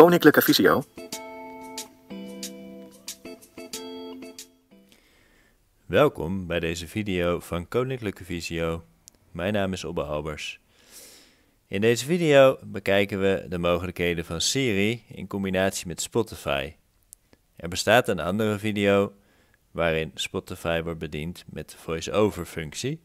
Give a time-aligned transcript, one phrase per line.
[0.00, 0.82] Koninklijke Visio.
[5.86, 8.84] Welkom bij deze video van Koninklijke Visio.
[9.30, 10.60] Mijn naam is Obbe Albers.
[11.66, 16.72] In deze video bekijken we de mogelijkheden van Siri in combinatie met Spotify.
[17.56, 19.12] Er bestaat een andere video
[19.70, 23.00] waarin Spotify wordt bediend met de voice-over functie.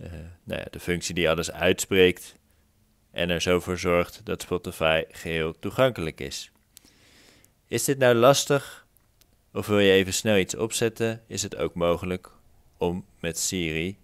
[0.00, 0.12] Uh,
[0.44, 2.34] nou ja, de functie die alles uitspreekt
[3.18, 6.50] en er zo voor zorgt dat Spotify geheel toegankelijk is.
[7.66, 8.86] Is dit nou lastig?
[9.52, 12.30] Of wil je even snel iets opzetten, is het ook mogelijk
[12.76, 13.98] om met Siri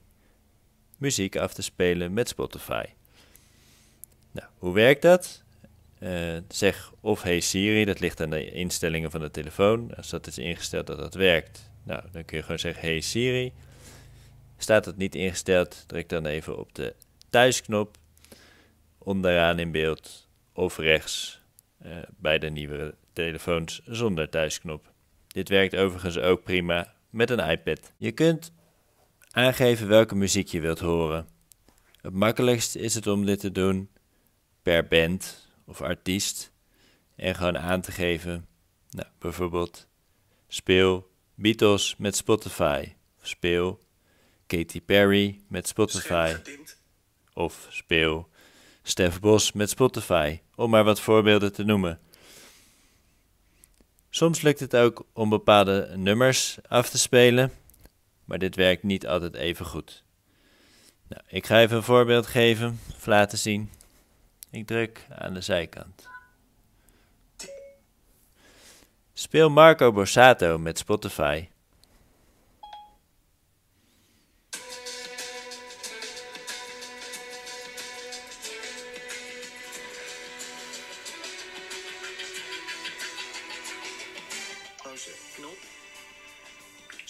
[0.96, 2.84] muziek af te spelen met Spotify.
[4.30, 5.42] Nou, hoe werkt dat?
[6.00, 9.94] Uh, zeg of hey Siri, dat ligt aan de instellingen van de telefoon.
[9.96, 13.52] Als dat is ingesteld dat dat werkt, nou, dan kun je gewoon zeggen hey Siri.
[14.56, 16.94] Staat dat niet ingesteld, druk dan even op de
[17.30, 17.96] thuisknop
[19.04, 21.40] onderaan in beeld of rechts
[21.86, 24.92] uh, bij de nieuwere telefoons zonder thuisknop.
[25.26, 27.92] Dit werkt overigens ook prima met een iPad.
[27.96, 28.52] Je kunt
[29.30, 31.28] aangeven welke muziek je wilt horen.
[32.00, 33.90] Het makkelijkst is het om dit te doen
[34.62, 36.52] per band of artiest
[37.16, 38.46] en gewoon aan te geven,
[38.90, 39.88] nou, bijvoorbeeld
[40.48, 43.80] speel Beatles met Spotify of speel
[44.46, 46.34] Katy Perry met Spotify
[47.32, 48.28] of speel
[48.86, 52.00] Stef Bos met Spotify, om maar wat voorbeelden te noemen.
[54.10, 57.52] Soms lukt het ook om bepaalde nummers af te spelen,
[58.24, 60.04] maar dit werkt niet altijd even goed.
[61.08, 63.70] Nou, ik ga even een voorbeeld geven of laten zien.
[64.50, 66.08] Ik druk aan de zijkant.
[69.12, 71.48] Speel Marco Borsato met Spotify.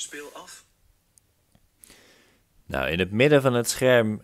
[0.05, 0.65] Speel af.
[2.67, 4.23] Nou, in het midden van het scherm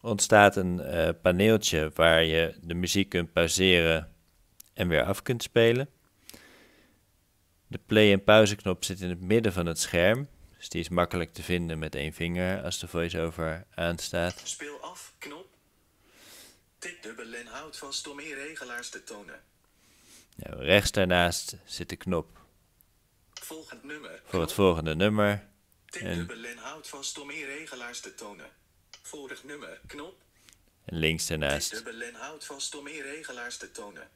[0.00, 4.14] ontstaat een uh, paneeltje waar je de muziek kunt pauzeren
[4.74, 5.88] en weer af kunt spelen.
[7.66, 11.32] De play- en pauzeknop zit in het midden van het scherm, dus die is makkelijk
[11.32, 14.40] te vinden met één vinger als de voice-over aanstaat.
[14.44, 15.48] Speel af, knop.
[16.78, 19.40] Tik dubbel en houd vast om meer regelaars te tonen.
[20.36, 22.46] Nou, rechts daarnaast zit de knop
[23.48, 24.22] Volgend nummer.
[24.24, 25.48] voor het volgende nummer.
[25.86, 28.46] Tik En, dubbel en houd vast om meer regelaars te tonen.
[29.02, 30.22] Vorig nummer, knop.
[30.84, 34.08] en links daarnaast, dubbel en houd vast om meer regelaars te tonen.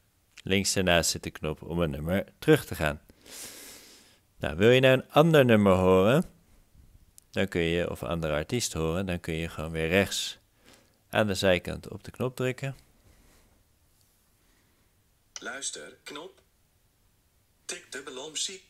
[0.42, 3.00] links daarnaast zit de knop om een nummer terug te gaan.
[4.37, 6.25] Nou, wil je nou een ander nummer horen,
[7.31, 10.38] dan kun je, of een andere artiest horen, dan kun je gewoon weer rechts
[11.10, 12.76] aan de zijkant op de knop drukken.
[15.41, 16.41] Luister, knop.
[17.65, 18.62] Tik dubbel om zie.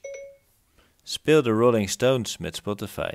[1.04, 3.12] Speel de Rolling Stones met Spotify.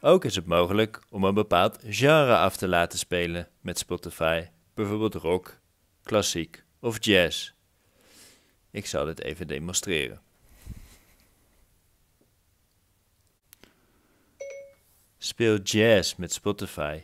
[0.00, 5.14] Ook is het mogelijk om een bepaald genre af te laten spelen met Spotify, bijvoorbeeld
[5.14, 5.58] rock,
[6.02, 7.52] klassiek of jazz.
[8.70, 10.22] Ik zal dit even demonstreren.
[15.18, 17.02] Speel jazz met Spotify.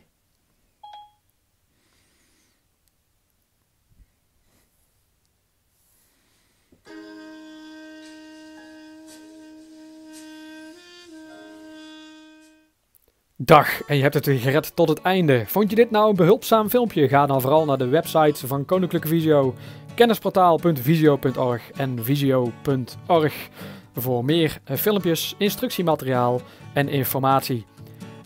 [13.41, 15.43] Dag, en je hebt het weer gered tot het einde.
[15.47, 17.07] Vond je dit nou een behulpzaam filmpje?
[17.07, 19.55] Ga dan vooral naar de websites van Koninklijke Visio,
[19.95, 23.49] kennisportaal.visio.org en visio.org
[23.95, 26.41] voor meer eh, filmpjes, instructiemateriaal
[26.73, 27.65] en informatie.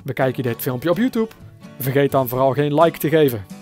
[0.03, 1.29] Bekijk je dit filmpje op YouTube?
[1.79, 3.53] Vergeet dan vooral geen like te geven.